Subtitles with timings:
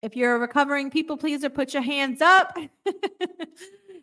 [0.00, 2.56] If you're a recovering people pleaser, put your hands up.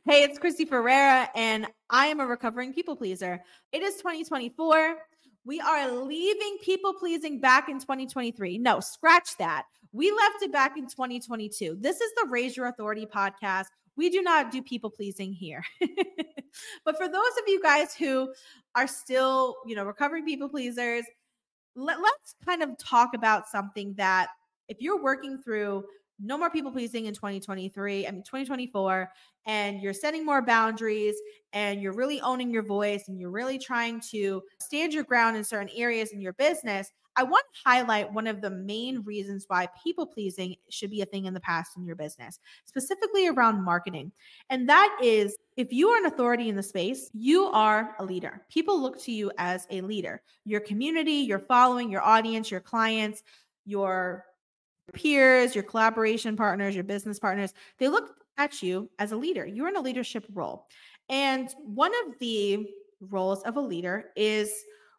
[0.06, 3.42] hey, it's Krissy Ferreira, and I am a recovering people pleaser.
[3.72, 4.98] It is 2024.
[5.46, 8.58] We are leaving people pleasing back in 2023.
[8.58, 9.64] No, scratch that.
[9.94, 11.78] We left it back in 2022.
[11.80, 13.68] This is the Raise Your Authority podcast.
[13.96, 15.64] We do not do people pleasing here.
[16.84, 18.34] but for those of you guys who
[18.76, 21.06] are still, you know, recovering people pleasers,
[21.78, 24.28] let, let's kind of talk about something that
[24.68, 25.84] if you're working through
[26.20, 29.10] no more people pleasing in 2023, I mean 2024,
[29.46, 31.16] and you're setting more boundaries
[31.54, 35.44] and you're really owning your voice and you're really trying to stand your ground in
[35.44, 39.70] certain areas in your business, I want to highlight one of the main reasons why
[39.82, 44.12] people pleasing should be a thing in the past in your business, specifically around marketing.
[44.50, 48.42] And that is if you are an authority in the space, you are a leader.
[48.50, 50.22] People look to you as a leader.
[50.44, 53.24] Your community, your following, your audience, your clients,
[53.66, 54.26] your
[54.94, 59.46] peers, your collaboration partners, your business partners, they look at you as a leader.
[59.46, 60.68] You're in a leadership role.
[61.10, 62.68] And one of the
[63.00, 64.52] roles of a leader is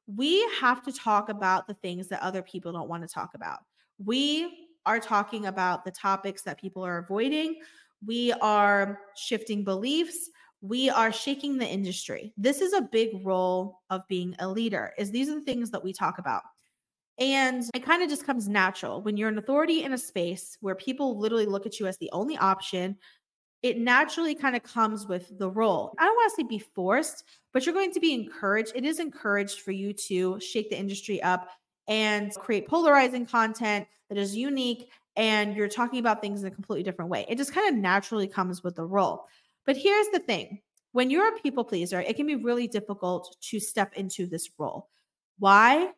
[0.06, 3.58] we have to talk about the things that other people don't want to talk about.
[4.04, 7.60] We are talking about the topics that people are avoiding.
[8.04, 10.30] We are shifting beliefs.
[10.60, 12.32] We are shaking the industry.
[12.36, 14.92] This is a big role of being a leader.
[14.96, 16.42] Is these are the things that we talk about.
[17.18, 20.74] And it kind of just comes natural when you're an authority in a space where
[20.74, 22.96] people literally look at you as the only option.
[23.62, 25.94] It naturally kind of comes with the role.
[25.98, 28.72] I don't want to say be forced, but you're going to be encouraged.
[28.74, 31.48] It is encouraged for you to shake the industry up
[31.88, 36.82] and create polarizing content that is unique and you're talking about things in a completely
[36.82, 37.24] different way.
[37.28, 39.26] It just kind of naturally comes with the role.
[39.64, 40.60] But here's the thing
[40.92, 44.88] when you're a people pleaser, it can be really difficult to step into this role.
[45.38, 45.92] Why?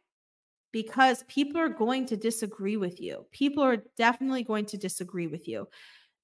[0.72, 3.24] Because people are going to disagree with you.
[3.32, 5.68] People are definitely going to disagree with you.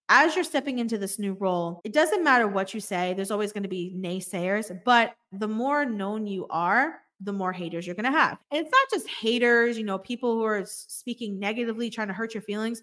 [0.09, 3.53] As you're stepping into this new role, it doesn't matter what you say, there's always
[3.53, 8.13] going to be naysayers, but the more known you are, the more haters you're going
[8.13, 8.39] to have.
[8.51, 12.35] And it's not just haters, you know, people who are speaking negatively, trying to hurt
[12.35, 12.83] your feelings.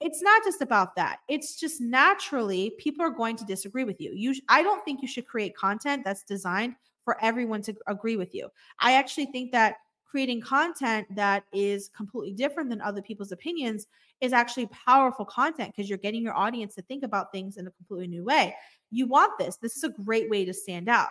[0.00, 1.18] It's not just about that.
[1.28, 4.12] It's just naturally people are going to disagree with you.
[4.14, 6.74] You I don't think you should create content that's designed
[7.04, 8.48] for everyone to agree with you.
[8.80, 9.76] I actually think that
[10.12, 13.86] creating content that is completely different than other people's opinions
[14.20, 17.70] is actually powerful content because you're getting your audience to think about things in a
[17.70, 18.54] completely new way.
[18.90, 19.56] You want this.
[19.56, 21.08] This is a great way to stand out.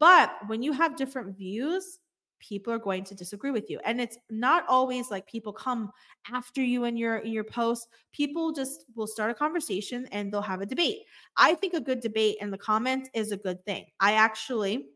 [0.00, 2.00] But when you have different views,
[2.40, 3.78] people are going to disagree with you.
[3.84, 5.92] And it's not always like people come
[6.32, 7.86] after you in your in your post.
[8.12, 11.02] People just will start a conversation and they'll have a debate.
[11.36, 13.86] I think a good debate in the comments is a good thing.
[14.00, 14.86] I actually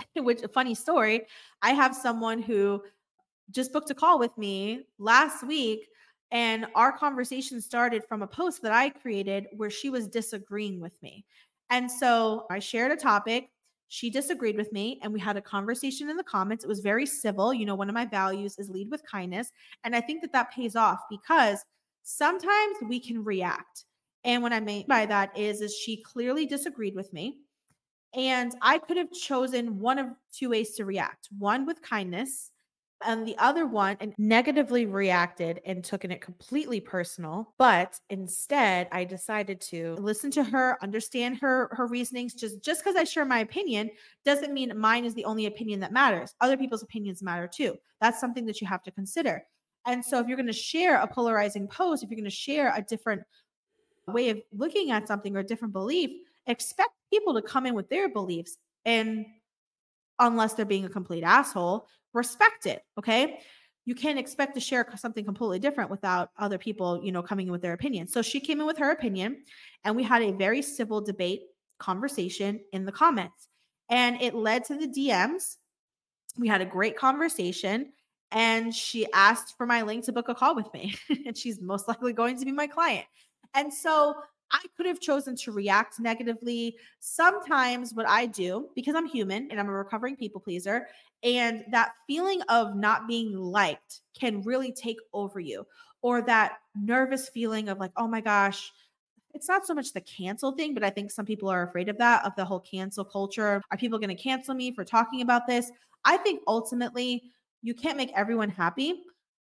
[0.16, 1.26] which a funny story,
[1.62, 2.82] I have someone who
[3.50, 5.88] just booked a call with me last week
[6.30, 11.00] and our conversation started from a post that I created where she was disagreeing with
[11.02, 11.24] me.
[11.70, 13.50] And so I shared a topic.
[13.88, 16.64] She disagreed with me, and we had a conversation in the comments.
[16.64, 17.54] It was very civil.
[17.54, 19.50] You know, one of my values is lead with kindness.
[19.84, 21.64] And I think that that pays off because
[22.02, 23.84] sometimes we can react.
[24.24, 27.38] And what I mean by that is, is she clearly disagreed with me.
[28.14, 32.50] And I could have chosen one of two ways to react one with kindness,
[33.04, 39.04] and the other one and negatively reacted and took it completely personal but instead i
[39.04, 43.38] decided to listen to her understand her her reasonings just just because i share my
[43.40, 43.90] opinion
[44.24, 47.76] doesn't mean mine is the only opinion that matters other people's opinions matter too.
[48.00, 49.42] That's something that you have to consider.
[49.86, 52.72] And so if you're going to share a polarizing post if you're going to share
[52.74, 53.22] a different
[54.06, 56.10] way of looking at something or a different belief
[56.46, 59.26] expect people to come in with their beliefs and
[60.18, 63.40] unless they're being a complete asshole respect it okay?
[63.84, 67.52] You can't expect to share something completely different without other people you know coming in
[67.52, 68.06] with their opinion.
[68.06, 69.44] So she came in with her opinion
[69.84, 71.42] and we had a very civil debate
[71.78, 73.48] conversation in the comments
[73.88, 75.58] and it led to the dms
[76.38, 77.92] we had a great conversation
[78.30, 80.94] and she asked for my link to book a call with me
[81.26, 83.06] and she's most likely going to be my client.
[83.54, 84.14] And so
[84.50, 86.76] I could have chosen to react negatively.
[87.00, 90.88] Sometimes, what I do, because I'm human and I'm a recovering people pleaser,
[91.22, 95.66] and that feeling of not being liked can really take over you,
[96.02, 98.72] or that nervous feeling of like, oh my gosh,
[99.34, 101.98] it's not so much the cancel thing, but I think some people are afraid of
[101.98, 103.62] that, of the whole cancel culture.
[103.70, 105.70] Are people going to cancel me for talking about this?
[106.04, 107.24] I think ultimately
[107.62, 109.02] you can't make everyone happy.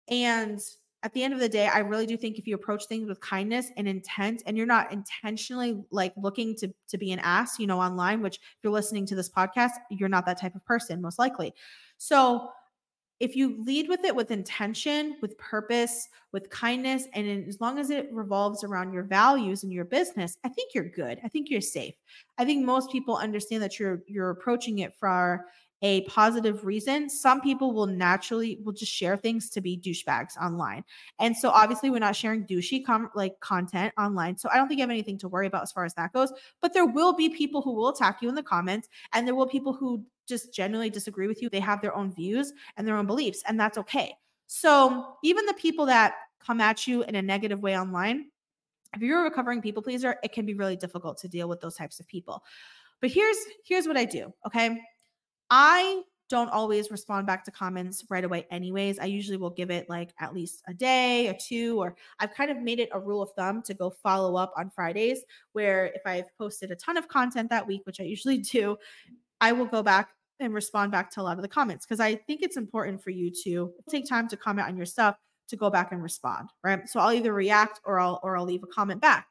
[0.10, 0.60] And
[1.04, 3.20] at the end of the day, I really do think if you approach things with
[3.22, 7.68] kindness and intent, and you're not intentionally like looking to to be an ass, you
[7.68, 11.02] know, online, which if you're listening to this podcast, you're not that type of person,
[11.02, 11.54] most likely.
[11.98, 12.50] So
[13.22, 17.78] if you lead with it with intention, with purpose, with kindness, and in, as long
[17.78, 21.20] as it revolves around your values and your business, I think you're good.
[21.24, 21.94] I think you're safe.
[22.38, 25.46] I think most people understand that you're you're approaching it for
[25.84, 30.84] a positive reason, some people will naturally will just share things to be douchebags online.
[31.20, 34.38] And so obviously we're not sharing douchey com- like content online.
[34.38, 36.32] So I don't think you have anything to worry about as far as that goes,
[36.62, 39.48] but there will be people who will attack you in the comments and there will
[39.48, 41.50] be people who just genuinely disagree with you.
[41.50, 44.16] They have their own views and their own beliefs and that's okay.
[44.48, 48.32] So even the people that come at you in a negative way online,
[48.96, 51.76] if you're a recovering people pleaser, it can be really difficult to deal with those
[51.76, 52.44] types of people.
[53.02, 54.80] But here's here's what I do, okay?
[55.50, 59.90] I don't always respond back to comments right away anyways i usually will give it
[59.90, 63.22] like at least a day or two or i've kind of made it a rule
[63.22, 67.10] of thumb to go follow up on fridays where if i've posted a ton of
[67.10, 68.78] content that week which i usually do
[69.42, 70.12] i will go back
[70.42, 73.10] and respond back to a lot of the comments because i think it's important for
[73.10, 75.16] you to take time to comment on your stuff
[75.48, 78.64] to go back and respond right so i'll either react or i'll or i'll leave
[78.64, 79.28] a comment back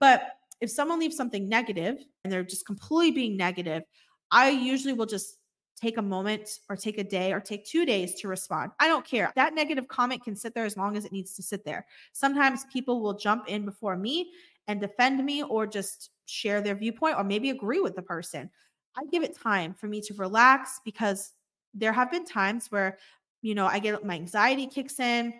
[0.00, 3.82] but if someone leaves something negative and they're just completely being negative
[4.30, 5.38] i usually will just
[5.76, 8.72] take a moment or take a day or take two days to respond.
[8.80, 9.30] I don't care.
[9.36, 11.86] That negative comment can sit there as long as it needs to sit there.
[12.12, 14.30] Sometimes people will jump in before me
[14.68, 18.50] and defend me or just share their viewpoint or maybe agree with the person.
[18.96, 21.32] I give it time for me to relax because
[21.74, 22.98] there have been times where,
[23.42, 25.34] you know, I get my anxiety kicks in,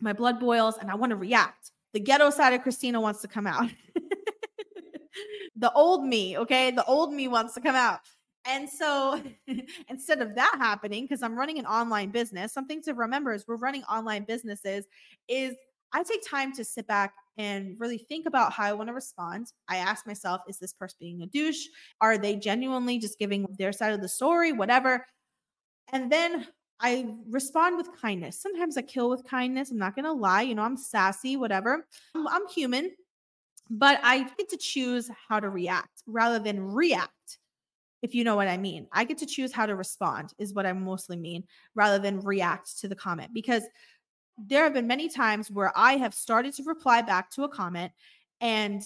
[0.00, 1.70] my blood boils, and I want to react.
[1.92, 3.70] The ghetto side of Christina wants to come out.
[5.56, 6.70] the old me, okay?
[6.70, 8.00] The old me wants to come out.
[8.44, 9.22] And so
[9.88, 13.56] instead of that happening, because I'm running an online business, something to remember is we're
[13.56, 14.86] running online businesses,
[15.28, 15.54] is
[15.92, 19.52] I take time to sit back and really think about how I want to respond.
[19.68, 21.66] I ask myself, is this person being a douche?
[22.00, 24.52] Are they genuinely just giving their side of the story?
[24.52, 25.06] Whatever.
[25.92, 26.46] And then
[26.80, 28.40] I respond with kindness.
[28.42, 29.70] Sometimes I kill with kindness.
[29.70, 30.42] I'm not going to lie.
[30.42, 31.86] You know, I'm sassy, whatever.
[32.14, 32.90] I'm, I'm human,
[33.70, 37.38] but I get to choose how to react rather than react
[38.02, 38.86] if you know what I mean.
[38.92, 41.44] I get to choose how to respond, is what I mostly mean,
[41.74, 43.30] rather than react to the comment.
[43.34, 43.64] Because
[44.46, 47.92] there have been many times where I have started to reply back to a comment.
[48.40, 48.82] And,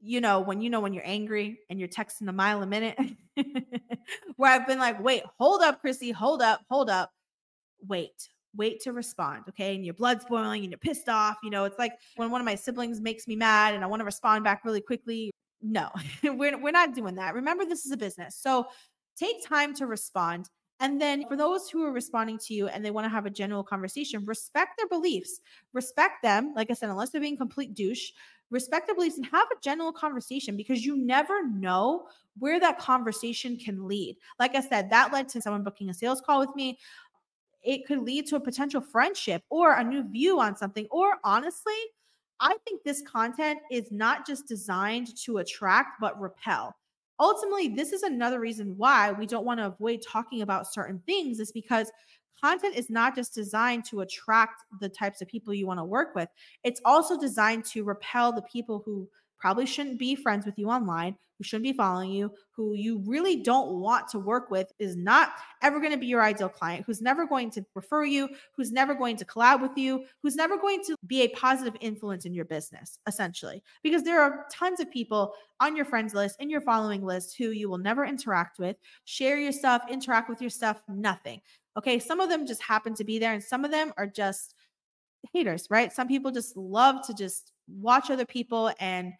[0.00, 2.98] you know, when you know, when you're angry and you're texting a mile a minute,
[4.36, 7.10] where I've been like, wait, hold up, Krissy, hold up, hold up,
[7.86, 9.44] wait, wait to respond.
[9.48, 9.74] Okay.
[9.74, 11.38] And your blood's boiling and you're pissed off.
[11.42, 14.00] You know, it's like when one of my siblings makes me mad and I want
[14.00, 15.30] to respond back really quickly
[15.62, 15.90] no,
[16.22, 17.34] we're, we're not doing that.
[17.34, 18.36] Remember, this is a business.
[18.36, 18.66] So
[19.16, 20.48] take time to respond.
[20.80, 23.30] And then for those who are responding to you and they want to have a
[23.30, 25.40] general conversation, respect their beliefs,
[25.74, 26.54] respect them.
[26.56, 28.12] Like I said, unless they're being complete douche,
[28.50, 33.58] respect their beliefs and have a general conversation because you never know where that conversation
[33.58, 34.16] can lead.
[34.38, 36.78] Like I said, that led to someone booking a sales call with me.
[37.62, 41.74] It could lead to a potential friendship or a new view on something, or honestly,
[42.40, 46.74] I think this content is not just designed to attract, but repel.
[47.20, 51.38] Ultimately, this is another reason why we don't want to avoid talking about certain things,
[51.38, 51.92] is because
[52.42, 56.14] content is not just designed to attract the types of people you want to work
[56.14, 56.30] with,
[56.64, 59.06] it's also designed to repel the people who
[59.38, 63.36] probably shouldn't be friends with you online, who shouldn't be following you, who you really
[63.36, 65.30] don't want to work with, is not
[65.62, 68.94] ever going to be your ideal client, who's never going to refer you, who's never
[68.94, 72.44] going to collab with you, who's never going to be a positive influence in your
[72.44, 73.62] business, essentially.
[73.82, 77.52] Because there are tons of people on your friends list, in your following list, who
[77.52, 81.40] you will never interact with, share your stuff, interact with your stuff, nothing.
[81.78, 81.98] Okay.
[81.98, 84.56] Some of them just happen to be there, and some of them are just
[85.32, 85.90] haters, right?
[85.90, 89.14] Some people just love to just watch other people and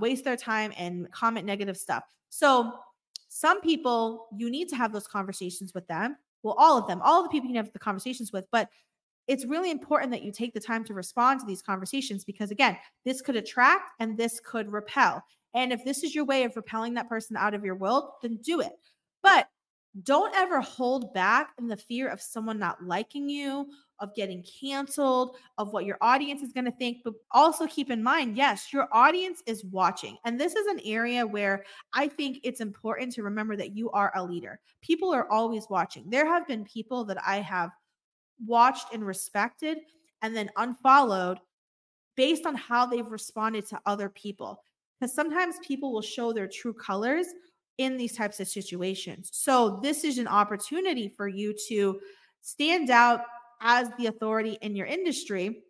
[0.00, 2.04] waste their time and comment negative stuff.
[2.30, 2.72] So,
[3.28, 6.16] some people you need to have those conversations with them.
[6.42, 8.68] Well, all of them, all the people you have the conversations with, but
[9.28, 12.76] it's really important that you take the time to respond to these conversations because, again,
[13.04, 15.22] this could attract and this could repel.
[15.54, 18.38] And if this is your way of repelling that person out of your world, then
[18.42, 18.72] do it.
[19.22, 19.48] But
[20.02, 23.68] don't ever hold back in the fear of someone not liking you,
[24.02, 26.98] of getting canceled, of what your audience is going to think.
[27.04, 30.18] But also keep in mind, yes, your audience is watching.
[30.24, 34.12] And this is an area where I think it's important to remember that you are
[34.14, 34.60] a leader.
[34.82, 36.10] People are always watching.
[36.10, 37.70] There have been people that I have
[38.44, 39.78] watched and respected
[40.20, 41.38] and then unfollowed
[42.16, 44.62] based on how they've responded to other people.
[45.00, 47.26] Because sometimes people will show their true colors
[47.78, 49.30] in these types of situations.
[49.32, 51.98] So, this is an opportunity for you to
[52.42, 53.22] stand out
[53.62, 55.62] as the authority in your industry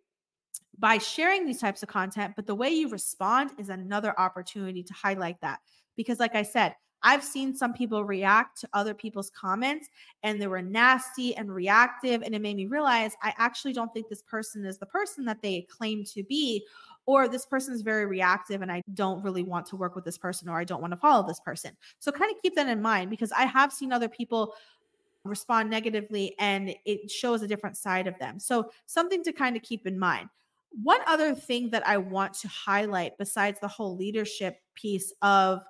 [0.77, 2.33] by sharing these types of content.
[2.35, 5.59] But the way you respond is another opportunity to highlight that.
[5.95, 9.89] Because, like I said, I've seen some people react to other people's comments
[10.23, 12.21] and they were nasty and reactive.
[12.21, 15.41] And it made me realize I actually don't think this person is the person that
[15.41, 16.65] they claim to be,
[17.05, 20.17] or this person is very reactive and I don't really want to work with this
[20.17, 21.71] person or I don't want to follow this person.
[21.99, 24.55] So kind of keep that in mind because I have seen other people
[25.23, 28.39] respond negatively and it shows a different side of them.
[28.39, 30.29] So something to kind of keep in mind.
[30.71, 35.63] One other thing that I want to highlight besides the whole leadership piece of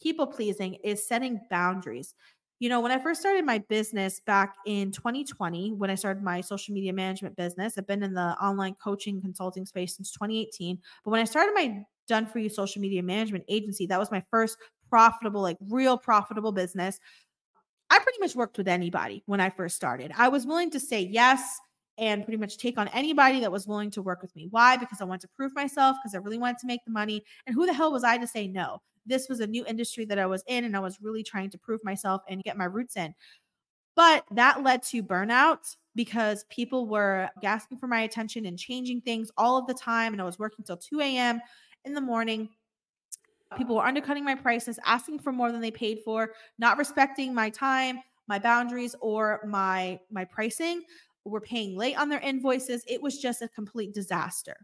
[0.00, 2.14] people pleasing is setting boundaries.
[2.58, 6.40] You know, when I first started my business back in 2020, when I started my
[6.40, 10.78] social media management business, I've been in the online coaching consulting space since 2018.
[11.04, 14.22] But when I started my Done For You social media management agency, that was my
[14.30, 14.56] first
[14.88, 16.98] profitable, like real profitable business.
[17.90, 20.12] I pretty much worked with anybody when I first started.
[20.16, 21.58] I was willing to say yes
[21.98, 24.48] and pretty much take on anybody that was willing to work with me.
[24.50, 24.76] Why?
[24.76, 27.22] Because I wanted to prove myself, because I really wanted to make the money.
[27.46, 28.82] And who the hell was I to say no?
[29.06, 31.58] This was a new industry that I was in, and I was really trying to
[31.58, 33.14] prove myself and get my roots in.
[33.94, 39.30] But that led to burnout because people were gasping for my attention and changing things
[39.38, 40.12] all of the time.
[40.12, 41.40] And I was working till 2 a.m.
[41.86, 42.50] in the morning.
[43.56, 47.50] People were undercutting my prices, asking for more than they paid for, not respecting my
[47.50, 50.82] time, my boundaries, or my my pricing
[51.24, 52.84] were paying late on their invoices.
[52.86, 54.56] It was just a complete disaster.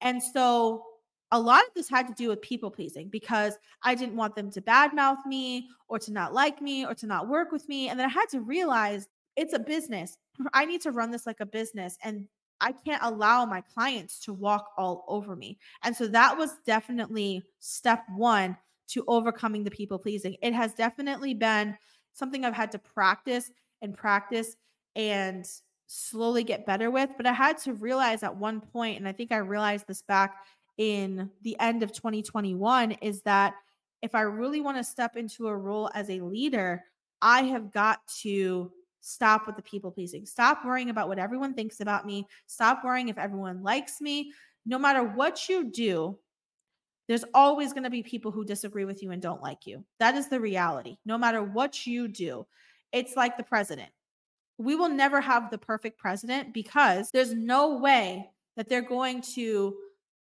[0.00, 0.84] And so
[1.32, 4.50] a lot of this had to do with people pleasing because I didn't want them
[4.52, 7.88] to badmouth me or to not like me or to not work with me.
[7.88, 10.16] And then I had to realize it's a business.
[10.52, 11.98] I need to run this like a business.
[12.02, 12.28] And
[12.60, 15.58] I can't allow my clients to walk all over me.
[15.82, 18.56] And so that was definitely step one
[18.88, 20.36] to overcoming the people pleasing.
[20.42, 21.76] It has definitely been
[22.12, 23.50] something I've had to practice
[23.82, 24.56] and practice
[24.94, 25.46] and
[25.86, 27.10] slowly get better with.
[27.16, 30.44] But I had to realize at one point, and I think I realized this back
[30.78, 33.54] in the end of 2021, is that
[34.02, 36.84] if I really want to step into a role as a leader,
[37.22, 38.70] I have got to
[39.06, 40.26] stop with the people pleasing.
[40.26, 42.26] Stop worrying about what everyone thinks about me.
[42.46, 44.32] Stop worrying if everyone likes me.
[44.64, 46.18] No matter what you do,
[47.08, 49.84] there's always going to be people who disagree with you and don't like you.
[50.00, 50.96] That is the reality.
[51.04, 52.46] No matter what you do,
[52.92, 53.90] it's like the president
[54.58, 59.76] we will never have the perfect president because there's no way that they're going to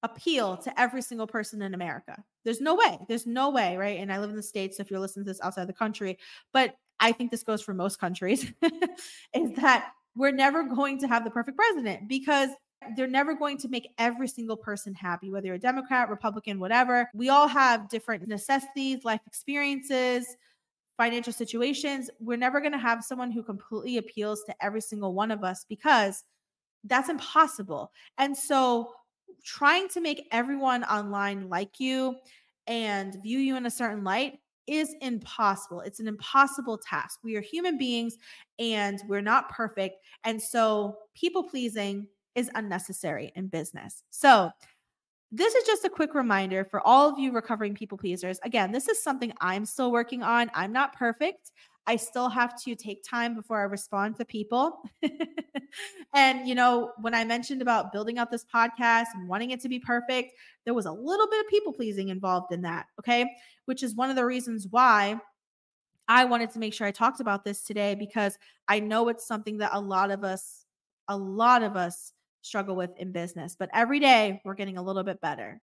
[0.03, 2.23] appeal to every single person in America.
[2.45, 2.99] There's no way.
[3.09, 3.99] There's no way, right?
[3.99, 4.77] And I live in the States.
[4.77, 6.19] So if you're listening to this outside the country,
[6.53, 8.53] but I think this goes for most countries,
[9.35, 12.51] is that we're never going to have the perfect president because
[12.97, 17.09] they're never going to make every single person happy, whether you're a Democrat, Republican, whatever.
[17.15, 20.37] We all have different necessities, life experiences,
[20.99, 25.31] financial situations, we're never going to have someone who completely appeals to every single one
[25.31, 26.25] of us because
[26.85, 27.93] that's impossible.
[28.19, 28.93] And so,
[29.45, 32.17] trying to make everyone online like you
[32.67, 35.81] and view you in a certain light is impossible.
[35.81, 37.21] It's an impossible task.
[37.25, 38.17] We are human beings
[38.59, 39.97] and we're not perfect.
[40.25, 44.03] And so, people pleasing is unnecessary in business.
[44.11, 44.51] So,
[45.31, 48.39] this is just a quick reminder for all of you recovering people pleasers.
[48.45, 50.51] Again, this is something I'm still working on.
[50.55, 51.53] I'm not perfect.
[51.87, 54.83] I still have to take time before I respond to people.
[56.15, 59.69] and, you know, when I mentioned about building out this podcast and wanting it to
[59.69, 60.33] be perfect,
[60.65, 62.87] there was a little bit of people pleasing involved in that.
[62.99, 63.27] Okay.
[63.67, 65.21] Which is one of the reasons why
[66.09, 69.59] I wanted to make sure I talked about this today because I know it's something
[69.59, 70.65] that a lot of us,
[71.09, 73.55] a lot of us struggle with in business.
[73.59, 75.61] But every day we're getting a little bit better.